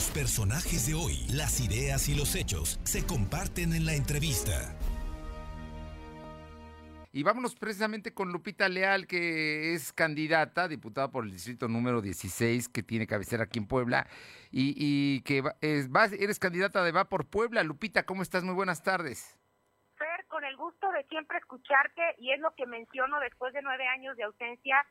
Los 0.00 0.10
personajes 0.12 0.86
de 0.86 0.94
hoy, 0.94 1.26
las 1.28 1.60
ideas 1.60 2.08
y 2.08 2.14
los 2.14 2.34
hechos 2.34 2.80
se 2.84 3.06
comparten 3.06 3.74
en 3.74 3.84
la 3.84 3.92
entrevista. 3.92 4.74
Y 7.12 7.22
vámonos 7.22 7.54
precisamente 7.54 8.14
con 8.14 8.32
Lupita 8.32 8.66
Leal, 8.70 9.06
que 9.06 9.74
es 9.74 9.92
candidata, 9.92 10.68
diputada 10.68 11.10
por 11.10 11.24
el 11.24 11.32
distrito 11.32 11.68
número 11.68 12.00
16, 12.00 12.70
que 12.70 12.82
tiene 12.82 13.06
cabecera 13.06 13.44
aquí 13.44 13.58
en 13.58 13.66
Puebla, 13.66 14.06
y, 14.50 15.20
que 15.20 15.42
eres 15.60 16.38
candidata 16.38 16.82
de 16.82 16.92
Va 16.92 17.10
por 17.10 17.28
Puebla. 17.28 17.62
Lupita, 17.62 18.04
¿cómo 18.04 18.22
estás? 18.22 18.42
Muy 18.42 18.54
buenas 18.54 18.82
tardes. 18.82 19.38
Fer, 19.98 20.24
con 20.28 20.46
el 20.46 20.56
gusto 20.56 20.90
de 20.92 21.04
siempre 21.08 21.36
escucharte, 21.36 22.14
y 22.16 22.32
es 22.32 22.40
lo 22.40 22.54
que 22.54 22.64
menciono 22.64 23.20
después 23.20 23.52
de 23.52 23.60
nueve 23.60 23.86
años 23.86 24.16
de 24.16 24.22
ausencia, 24.22 24.82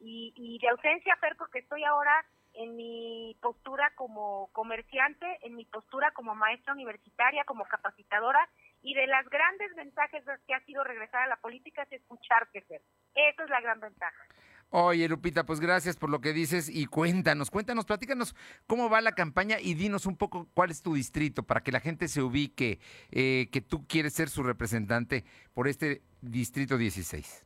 y, 0.00 0.34
y 0.34 0.58
de 0.58 0.70
ausencia, 0.70 1.14
Fer, 1.20 1.36
porque 1.36 1.60
estoy 1.60 1.84
ahora 1.84 2.26
en 2.56 2.76
mi 2.76 3.36
postura 3.40 3.92
como 3.94 4.48
comerciante, 4.52 5.26
en 5.42 5.56
mi 5.56 5.64
postura 5.64 6.10
como 6.12 6.34
maestra 6.34 6.72
universitaria, 6.72 7.44
como 7.44 7.64
capacitadora, 7.64 8.48
y 8.82 8.94
de 8.94 9.06
las 9.06 9.28
grandes 9.28 9.74
ventajas 9.74 10.22
que 10.46 10.54
ha 10.54 10.64
sido 10.64 10.84
regresar 10.84 11.22
a 11.22 11.26
la 11.28 11.36
política 11.36 11.82
es 11.82 11.92
escucharte, 11.92 12.62
Fer. 12.62 12.82
Esa 13.14 13.44
es 13.44 13.50
la 13.50 13.60
gran 13.60 13.80
ventaja. 13.80 14.24
Oye, 14.70 15.08
Lupita, 15.08 15.46
pues 15.46 15.60
gracias 15.60 15.96
por 15.96 16.10
lo 16.10 16.20
que 16.20 16.32
dices 16.32 16.68
y 16.68 16.86
cuéntanos, 16.86 17.50
cuéntanos, 17.50 17.84
platícanos 17.84 18.34
cómo 18.66 18.90
va 18.90 19.00
la 19.00 19.12
campaña 19.12 19.60
y 19.60 19.74
dinos 19.74 20.06
un 20.06 20.16
poco 20.16 20.48
cuál 20.54 20.70
es 20.70 20.82
tu 20.82 20.94
distrito 20.94 21.44
para 21.44 21.62
que 21.62 21.70
la 21.70 21.80
gente 21.80 22.08
se 22.08 22.20
ubique 22.20 22.80
eh, 23.12 23.48
que 23.52 23.60
tú 23.60 23.86
quieres 23.86 24.14
ser 24.14 24.28
su 24.28 24.42
representante 24.42 25.24
por 25.54 25.68
este 25.68 26.02
distrito 26.20 26.76
16. 26.76 27.45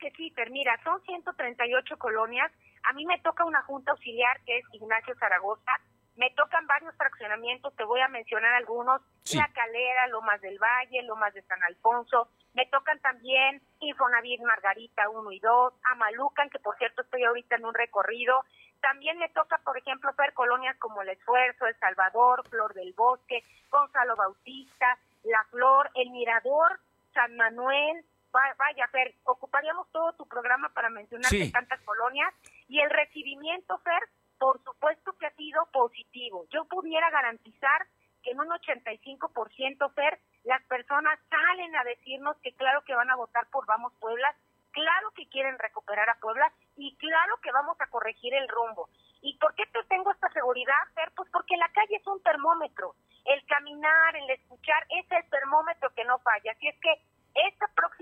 Que 0.00 0.10
sí, 0.12 0.30
Fer. 0.30 0.50
Mira, 0.50 0.78
son 0.82 1.02
138 1.02 1.98
colonias. 1.98 2.50
A 2.88 2.92
mí 2.94 3.04
me 3.04 3.18
toca 3.20 3.44
una 3.44 3.62
junta 3.62 3.92
auxiliar 3.92 4.40
que 4.44 4.58
es 4.58 4.64
Ignacio 4.72 5.14
Zaragoza 5.18 5.72
me 6.20 6.30
tocan 6.32 6.66
varios 6.66 6.94
fraccionamientos, 6.96 7.74
te 7.76 7.84
voy 7.84 8.00
a 8.02 8.08
mencionar 8.08 8.52
algunos, 8.52 9.00
La 9.32 9.48
Calera, 9.54 10.06
Lomas 10.08 10.38
del 10.42 10.58
Valle, 10.58 11.02
Lomas 11.04 11.32
de 11.32 11.40
San 11.42 11.62
Alfonso, 11.62 12.28
me 12.52 12.66
tocan 12.66 13.00
también 13.00 13.62
Infonavit 13.80 14.42
Margarita 14.42 15.08
1 15.08 15.32
y 15.32 15.38
2, 15.38 15.72
Amalucan, 15.92 16.50
que 16.50 16.58
por 16.58 16.76
cierto 16.76 17.00
estoy 17.00 17.24
ahorita 17.24 17.56
en 17.56 17.64
un 17.64 17.72
recorrido, 17.72 18.44
también 18.82 19.18
me 19.18 19.30
toca, 19.30 19.58
por 19.64 19.78
ejemplo, 19.78 20.10
ver 20.18 20.34
colonias 20.34 20.76
como 20.76 21.00
El 21.00 21.08
Esfuerzo, 21.08 21.66
El 21.66 21.78
Salvador, 21.78 22.46
Flor 22.50 22.74
del 22.74 22.92
Bosque, 22.92 23.42
Gonzalo 23.70 24.14
Bautista, 24.14 24.98
La 25.24 25.42
Flor, 25.50 25.90
El 25.94 26.10
Mirador, 26.10 26.80
San 27.14 27.34
Manuel, 27.36 28.04
vaya, 28.32 28.86
Fer, 28.88 29.14
ocuparíamos 29.24 29.90
todo 29.92 30.12
tu 30.14 30.26
programa 30.26 30.68
para 30.70 30.90
mencionar 30.90 31.30
tantas 31.52 31.80
colonias 31.82 32.32
y 32.68 32.80
el 32.80 32.90
recibimiento, 32.90 33.78
Fer, 33.78 34.02
por 34.38 34.62
supuesto 34.62 35.12
que 35.18 35.26
ha 35.26 35.34
sido 35.34 35.66
positivo. 35.72 36.46
Yo 36.50 36.64
pudiera 36.64 37.10
garantizar 37.10 37.86
que 38.22 38.30
en 38.30 38.40
un 38.40 38.48
85% 38.48 39.94
Fer, 39.94 40.18
las 40.44 40.62
personas 40.64 41.18
salen 41.28 41.76
a 41.76 41.84
decirnos 41.84 42.36
que 42.42 42.54
claro 42.54 42.82
que 42.84 42.94
van 42.94 43.10
a 43.10 43.16
votar 43.16 43.46
por 43.50 43.66
Vamos 43.66 43.92
Puebla, 44.00 44.34
claro 44.72 45.10
que 45.14 45.28
quieren 45.28 45.58
recuperar 45.58 46.08
a 46.08 46.18
Puebla 46.20 46.52
y 46.76 46.96
claro 46.96 47.36
que 47.42 47.52
vamos 47.52 47.80
a 47.80 47.86
corregir 47.88 48.34
el 48.34 48.48
rumbo. 48.48 48.88
¿Y 49.22 49.36
por 49.38 49.54
qué 49.54 49.64
te 49.66 49.82
tengo 49.84 50.10
esta 50.10 50.30
seguridad, 50.30 50.80
Fer? 50.94 51.12
Pues 51.14 51.28
porque 51.30 51.56
la 51.56 51.68
calle 51.68 51.96
es 51.96 52.06
un 52.06 52.22
termómetro. 52.22 52.94
El 53.24 53.44
caminar, 53.46 54.16
el 54.16 54.30
escuchar, 54.30 54.86
es 54.88 55.10
el 55.10 55.28
termómetro 55.28 55.90
que 55.94 56.04
no 56.04 56.18
falla. 56.20 56.52
Así 56.52 56.68
es 56.68 56.78
que 56.80 57.02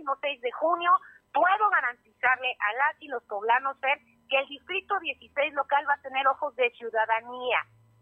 próximo 0.09 0.17
6 0.21 0.41
de 0.41 0.53
junio 0.53 0.91
puedo 1.33 1.71
garantizarle 1.71 2.57
a 2.59 2.73
las 2.73 3.03
y 3.03 3.09
los 3.09 3.23
poblanos, 3.25 3.79
Fer, 3.81 3.99
que 4.29 4.39
el 4.39 4.49
distrito 4.49 4.99
16 4.99 5.53
local 5.55 5.85
va 5.89 5.95
a 5.95 6.03
tener 6.03 6.27
ojos 6.27 6.55
de 6.57 6.71
ciudadanía, 6.71 7.59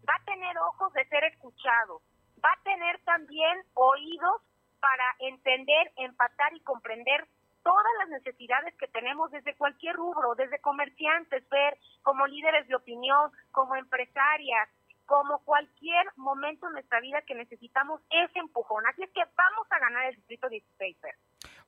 va 0.07 0.15
a 0.15 0.25
tener 0.25 0.57
ojos 0.59 0.93
de 0.93 1.05
ser 1.07 1.23
escuchado, 1.25 2.01
va 2.43 2.51
a 2.51 2.63
tener 2.63 2.99
también 3.03 3.63
oídos 3.73 4.41
para 4.79 5.15
entender, 5.19 5.91
empatar 5.97 6.53
y 6.53 6.61
comprender 6.61 7.27
todas 7.63 7.93
las 7.99 8.09
necesidades 8.09 8.73
que 8.77 8.87
tenemos 8.87 9.29
desde 9.31 9.55
cualquier 9.55 9.95
rubro, 9.95 10.35
desde 10.35 10.61
comerciantes, 10.61 11.47
ver 11.49 11.77
como 12.03 12.25
líderes 12.27 12.67
de 12.67 12.75
opinión, 12.75 13.31
como 13.51 13.75
empresarias, 13.75 14.69
como 15.05 15.39
cualquier 15.39 16.05
momento 16.15 16.67
en 16.67 16.73
nuestra 16.73 17.01
vida 17.01 17.21
que 17.23 17.35
necesitamos 17.35 18.01
ese 18.09 18.39
empujón. 18.39 18.85
Así 18.87 19.03
es 19.03 19.11
que 19.11 19.23
vamos 19.35 19.67
a 19.69 19.79
ganar 19.79 20.05
el 20.05 20.15
distrito 20.15 20.47
16. 20.47 20.97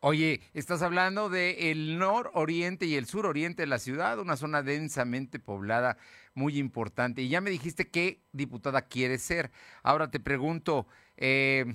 Oye, 0.02 0.40
estás 0.54 0.82
hablando 0.82 1.30
de 1.30 1.72
el 1.72 1.98
nororiente 1.98 2.86
y 2.86 2.96
el 2.96 3.06
suroriente 3.06 3.64
de 3.64 3.68
la 3.68 3.80
ciudad, 3.80 4.20
una 4.20 4.38
zona 4.38 4.64
densamente 4.64 5.40
poblada, 5.40 5.98
muy 6.34 6.58
importante. 6.58 7.22
Y 7.22 7.28
ya 7.28 7.42
me 7.42 7.50
dijiste 7.50 7.90
qué 7.90 8.22
diputada 8.32 8.84
quieres 8.84 9.22
ser. 9.22 9.52
Ahora 9.84 10.10
te 10.10 10.22
pregunto, 10.22 10.88
eh, 11.18 11.66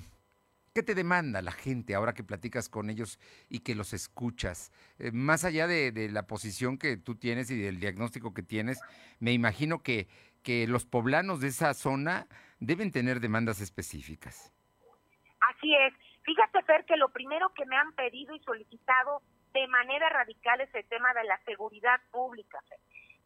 ¿qué 0.73 0.81
te 0.81 0.95
demanda 0.95 1.43
la 1.43 1.51
gente 1.51 1.93
ahora 1.93 2.15
que 2.15 2.23
platicas 2.23 2.67
con 2.67 2.89
ellos 2.89 3.19
y 3.47 3.59
que 3.59 3.75
los 3.75 3.93
escuchas? 3.93 4.71
Eh, 4.97 5.11
más 5.11 5.43
allá 5.43 5.67
de, 5.67 6.09
la 6.11 6.25
posición 6.25 6.79
que 6.79 6.97
tú 6.97 7.13
tienes 7.15 7.51
y 7.51 7.59
del 7.59 7.79
diagnóstico 7.79 8.33
que 8.33 8.41
tienes, 8.41 8.79
me 9.19 9.33
imagino 9.33 9.83
que 9.83 10.07
que 10.45 10.67
los 10.67 10.85
poblanos 10.85 11.41
de 11.41 11.47
esa 11.47 11.73
zona 11.73 12.27
deben 12.59 12.91
tener 12.91 13.19
demandas 13.19 13.61
específicas. 13.61 14.53
Así 15.41 15.73
es. 15.73 16.14
Fíjate, 16.25 16.63
Fer, 16.63 16.85
que 16.85 16.97
lo 16.97 17.09
primero 17.09 17.49
que 17.53 17.65
me 17.65 17.77
han 17.77 17.93
pedido 17.93 18.33
y 18.33 18.39
solicitado 18.39 19.21
de 19.53 19.67
manera 19.67 20.09
radical 20.09 20.59
es 20.59 20.73
el 20.73 20.87
tema 20.89 21.13
de 21.13 21.23
la 21.23 21.37
seguridad 21.45 22.01
pública. 22.11 22.59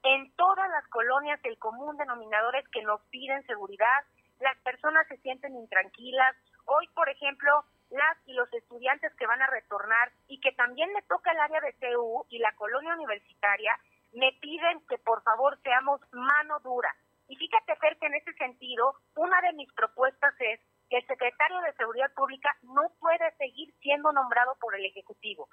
En 0.04 0.32
todas 0.36 0.70
las 0.70 0.86
colonias 0.90 1.40
el 1.44 1.58
común 1.58 1.98
denominador 1.98 2.58
es 2.58 2.68
que 2.70 2.84
nos 2.84 3.02
piden 3.10 3.46
seguridad, 3.48 4.04
las 4.40 4.58
personas 4.60 5.08
se 5.08 5.18
sienten 5.18 5.56
intranquilas. 5.56 6.36
Hoy, 6.66 6.88
por 6.94 7.10
ejemplo, 7.10 7.64
las 7.90 8.18
y 8.26 8.34
los 8.34 8.52
estudiantes 8.54 9.14
que 9.16 9.28
van 9.28 9.42
a 9.42 9.48
retornar 9.48 10.12
y 10.28 10.40
que 10.42 10.52
también 10.52 10.92
me 10.94 11.02
toca 11.04 11.32
el 11.32 11.40
área 11.40 11.62
de 11.62 11.74
CU 11.80 12.26
y 12.30 12.40
la 12.40 12.54
colonia 12.56 12.94
universitaria, 12.94 13.80
me 14.14 14.32
piden 14.42 14.86
que 14.88 14.98
por 15.00 15.24
favor 15.24 15.58
seamos 15.64 16.02
mano 16.12 16.60
dura, 16.60 16.94
y 17.30 17.36
fíjate, 17.36 17.76
Fer, 17.76 17.96
que 18.00 18.08
en 18.08 18.16
ese 18.16 18.34
sentido, 18.34 18.96
una 19.16 19.40
de 19.42 19.54
mis 19.54 19.72
propuestas 19.74 20.34
es 20.40 20.60
que 20.90 20.98
el 20.98 21.08
secretario 21.08 21.62
de 21.62 21.74
Seguridad 21.74 22.12
Pública 22.14 22.56
no 22.64 22.90
puede 23.00 23.32
seguir 23.38 23.74
siendo 23.82 24.12
nombrado 24.12 24.56
por 24.60 24.76
el 24.76 24.86
Ejecutivo. 24.86 25.48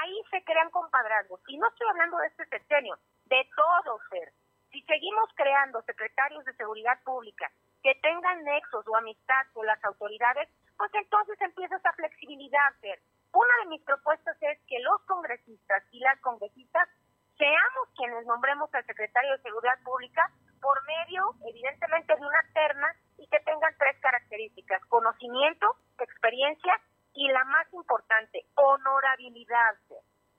Ahí 0.00 0.22
se 0.30 0.42
crean 0.44 0.70
compadrazgos. 0.70 1.40
Y 1.48 1.58
no 1.58 1.68
estoy 1.68 1.88
hablando 1.88 2.18
de 2.18 2.28
este 2.28 2.46
sexenio, 2.46 2.96
de 3.26 3.48
todos, 3.56 4.00
Fer. 4.08 4.32
Si 4.70 4.80
seguimos 4.82 5.28
creando 5.34 5.82
secretarios 5.82 6.44
de 6.44 6.54
Seguridad 6.54 7.02
Pública 7.02 7.50
que 7.82 7.94
tengan 7.96 8.44
nexos 8.44 8.86
o 8.86 8.96
amistad 8.96 9.46
con 9.52 9.66
las 9.66 9.82
autoridades, 9.84 10.48
pues 10.76 10.90
entonces 10.94 11.40
empieza 11.40 11.76
esa 11.76 11.92
flexibilidad, 11.92 12.72
Fer. 12.80 13.00
Una 13.32 13.64
de 13.64 13.70
mis 13.70 13.82
propuestas 13.82 14.36
es 14.40 14.58
que 14.66 14.78
los 14.80 15.02
congresistas 15.02 15.82
y 15.90 15.98
las 16.00 16.18
congresistas 16.20 16.88
seamos 17.36 17.88
quienes 17.96 18.26
nombremos 18.26 18.72
al 18.74 18.84
secretario 18.86 19.32
de 19.32 19.42
Seguridad 19.42 19.78
Pública 19.82 20.30
por 20.60 20.78
medio, 20.86 21.34
evidentemente, 21.48 22.14
de 22.14 22.20
una 22.20 22.42
terna 22.52 22.94
y 23.20 23.26
que 23.28 23.38
tengan 23.40 23.74
tres 23.78 23.96
características, 24.00 24.84
conocimiento, 24.86 25.76
experiencia 25.98 26.72
y 27.14 27.28
la 27.28 27.44
más 27.44 27.66
importante, 27.74 28.46
honorabilidad. 28.54 29.76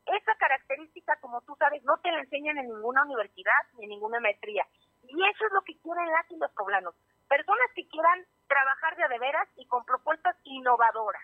Esa 0.05 0.35
característica, 0.39 1.15
como 1.21 1.41
tú 1.41 1.55
sabes, 1.59 1.83
no 1.83 1.97
te 1.97 2.11
la 2.11 2.21
enseñan 2.21 2.57
en 2.57 2.67
ninguna 2.67 3.03
universidad 3.03 3.61
ni 3.77 3.83
en 3.83 3.89
ninguna 3.91 4.19
maestría. 4.19 4.65
Y 5.03 5.13
eso 5.13 5.45
es 5.45 5.53
lo 5.53 5.61
que 5.61 5.77
quieren 5.77 6.09
las 6.11 6.29
y 6.31 6.37
los 6.37 6.51
poblanos. 6.51 6.95
Personas 7.29 7.69
que 7.75 7.87
quieran 7.87 8.25
trabajar 8.47 8.97
de 8.97 9.19
veras 9.19 9.47
y 9.57 9.65
con 9.67 9.85
propuestas 9.85 10.35
innovadoras. 10.43 11.21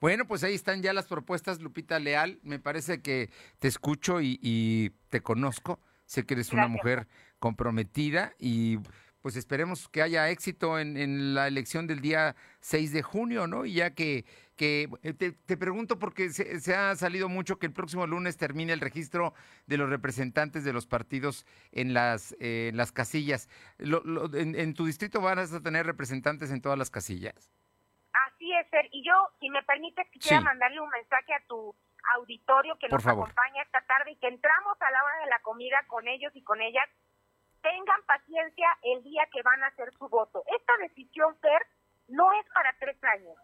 Bueno, 0.00 0.26
pues 0.26 0.44
ahí 0.44 0.54
están 0.54 0.82
ya 0.82 0.92
las 0.92 1.06
propuestas, 1.06 1.60
Lupita 1.60 1.98
Leal. 1.98 2.38
Me 2.42 2.58
parece 2.58 3.02
que 3.02 3.30
te 3.58 3.68
escucho 3.68 4.20
y, 4.20 4.92
te 5.10 5.20
conozco. 5.20 5.78
Sé 6.06 6.26
que 6.26 6.34
eres 6.34 6.52
una 6.52 6.68
mujer 6.68 7.06
comprometida 7.38 8.32
y 8.38 8.78
pues 9.24 9.36
esperemos 9.36 9.88
que 9.88 10.02
haya 10.02 10.28
éxito 10.28 10.78
en, 10.78 11.34
la 11.34 11.48
elección 11.48 11.86
del 11.86 12.02
día 12.02 12.36
6 12.60 12.92
de 12.92 13.00
junio, 13.00 13.46
¿no? 13.46 13.64
Y 13.64 13.76
ya 13.76 13.94
que, 13.94 14.26
que 14.54 14.86
eh, 15.02 15.14
te, 15.14 15.56
pregunto 15.56 15.98
porque 15.98 16.28
se, 16.28 16.74
ha 16.74 16.94
salido 16.94 17.30
mucho 17.30 17.58
que 17.58 17.64
el 17.64 17.72
próximo 17.72 18.06
lunes 18.06 18.36
termine 18.36 18.74
el 18.74 18.82
registro 18.82 19.32
de 19.66 19.78
los 19.78 19.88
representantes 19.88 20.62
de 20.62 20.74
los 20.74 20.86
partidos 20.86 21.46
en 21.72 21.94
las, 21.94 22.36
eh, 22.38 22.70
las 22.74 22.92
casillas. 22.92 23.48
en, 23.78 24.74
tu 24.74 24.84
distrito 24.84 25.22
vas 25.22 25.54
a 25.54 25.62
tener 25.62 25.86
representantes 25.86 26.50
en 26.50 26.60
todas 26.60 26.76
las 26.76 26.90
casillas? 26.90 27.50
Así 28.28 28.52
es, 28.52 28.68
Ser. 28.68 28.90
Y 28.92 29.06
yo, 29.06 29.14
si 29.40 29.48
me 29.48 29.62
permites, 29.62 30.06
quisiera 30.10 30.42
mandarle 30.42 30.82
un 30.82 30.90
mensaje 30.90 31.32
a 31.32 31.40
tu 31.48 31.74
auditorio 32.18 32.76
que 32.76 32.88
nos 32.88 33.06
acompaña 33.06 33.62
esta 33.62 33.80
tarde 33.86 34.10
y 34.10 34.16
que 34.16 34.28
entramos 34.28 34.76
a 34.82 34.90
la 34.90 35.02
hora 35.02 35.18
de 35.24 35.30
la 35.30 35.38
comida 35.40 35.82
con 35.86 36.06
ellos 36.08 36.30
y 36.34 36.42
con 36.42 36.60
ellas 36.60 36.86
tengan 37.64 38.02
paciencia 38.02 38.68
el 38.82 39.02
día 39.02 39.26
que 39.32 39.42
van 39.42 39.62
a 39.64 39.68
hacer 39.68 39.90
su 39.98 40.06
voto. 40.08 40.44
Esta 40.54 40.76
decisión, 40.82 41.34
Fer, 41.38 41.66
no 42.08 42.30
es 42.34 42.46
para 42.52 42.76
tres 42.78 43.02
años. 43.02 43.36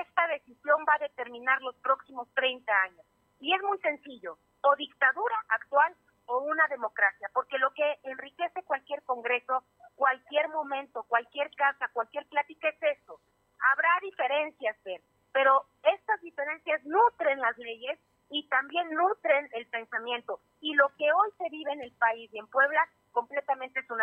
Esta 0.00 0.26
decisión 0.26 0.84
va 0.88 0.94
a 0.94 1.06
determinar 1.06 1.62
los 1.62 1.76
próximos 1.76 2.28
30 2.34 2.72
años. 2.82 3.06
Y 3.38 3.54
es 3.54 3.62
muy 3.62 3.78
sencillo, 3.78 4.36
o 4.62 4.74
dictadura 4.76 5.36
actual 5.48 5.94
o 6.26 6.38
una 6.38 6.66
democracia, 6.68 7.28
porque 7.32 7.58
lo 7.58 7.72
que 7.72 7.98
enriquece 8.02 8.62
cualquier 8.64 9.02
congreso, 9.02 9.64
cualquier 9.94 10.48
momento, 10.48 11.04
cualquier 11.04 11.50
casa, 11.54 11.88
cualquier 11.92 12.26
plática 12.26 12.68
es 12.68 12.98
eso. 12.98 13.20
Habrá 13.72 13.90
diferencias, 14.02 14.76
pero 15.32 15.66
estas 15.82 16.20
diferencias 16.20 16.84
nutren 16.84 17.40
las 17.40 17.56
leyes 17.58 17.98
y 18.30 18.48
también 18.48 18.90
nutren 18.90 19.48
el 19.52 19.66
pensamiento. 19.66 20.40
Y 20.60 20.74
lo 20.74 20.88
que 20.96 21.12
hoy 21.12 21.30
se 21.38 21.48
vive 21.50 21.72
en 21.72 21.82
el 21.82 21.92
país 21.92 22.32
y 22.32 22.38
en 22.38 22.46
Puebla 22.46 22.88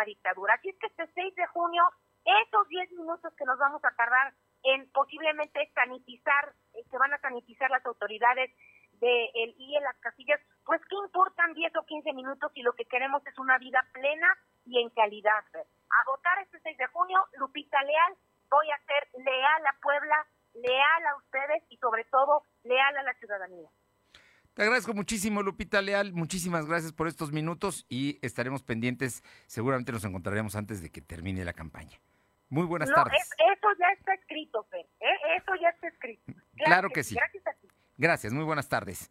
dictadura. 0.04 0.54
Así 0.54 0.68
es 0.68 0.78
que 0.78 0.86
este 0.86 1.06
6 1.14 1.34
de 1.34 1.46
junio, 1.48 1.82
esos 2.24 2.68
10 2.68 2.92
minutos 2.92 3.32
que 3.36 3.44
nos 3.44 3.58
vamos 3.58 3.84
a 3.84 3.94
tardar 3.96 4.34
en 4.62 4.90
posiblemente 4.92 5.70
sanitizar, 5.74 6.54
eh, 6.74 6.84
que 6.90 6.98
van 6.98 7.14
a 7.14 7.20
sanitizar 7.20 7.70
las 7.70 7.84
autoridades 7.86 8.50
de 9.00 9.30
I 9.34 9.76
en 9.76 9.84
las 9.84 9.96
casillas, 9.98 10.40
pues 10.64 10.80
qué 10.88 10.96
importan 10.96 11.54
10 11.54 11.74
o 11.76 11.86
15 11.86 12.12
minutos 12.12 12.52
si 12.52 12.62
lo 12.62 12.74
que 12.74 12.84
queremos 12.84 13.26
es 13.26 13.38
una 13.38 13.56
vida 13.58 13.82
plena 13.92 14.28
y 14.66 14.80
en 14.80 14.90
calidad. 14.90 15.44
A 15.54 16.04
votar 16.06 16.38
este 16.40 16.60
6 16.60 16.76
de 16.76 16.86
junio, 16.88 17.18
Lupita 17.38 17.82
Leal, 17.82 18.16
voy 18.50 18.70
a 18.70 18.78
ser 18.84 19.08
leal 19.24 19.66
a 19.66 19.80
Puebla, 19.80 20.26
leal 20.54 21.06
a 21.06 21.16
ustedes 21.16 21.62
y 21.70 21.76
sobre 21.78 22.04
todo 22.04 22.44
leal 22.64 22.96
a 22.96 23.02
la 23.02 23.14
ciudadanía. 23.14 23.68
Te 24.54 24.62
agradezco 24.62 24.94
muchísimo, 24.94 25.42
Lupita 25.42 25.80
Leal. 25.80 26.12
Muchísimas 26.12 26.66
gracias 26.66 26.92
por 26.92 27.06
estos 27.06 27.32
minutos 27.32 27.86
y 27.88 28.18
estaremos 28.20 28.62
pendientes. 28.62 29.22
Seguramente 29.46 29.92
nos 29.92 30.04
encontraremos 30.04 30.56
antes 30.56 30.82
de 30.82 30.90
que 30.90 31.00
termine 31.00 31.44
la 31.44 31.52
campaña. 31.52 32.00
Muy 32.48 32.66
buenas 32.66 32.90
tardes. 32.92 33.22
eso 33.22 33.68
ya 33.78 33.86
está 33.96 34.12
escrito, 34.14 34.66
Fer. 34.70 34.84
¿eh? 35.00 35.36
Eso 35.36 35.52
ya 35.60 35.68
está 35.68 35.86
escrito. 35.86 36.32
claro 36.56 36.90
que 36.90 37.04
sí. 37.04 37.14
Gracias 37.14 37.46
a 37.46 37.52
ti. 37.52 37.68
Gracias, 37.96 38.32
muy 38.32 38.44
buenas 38.44 38.68
tardes. 38.68 39.10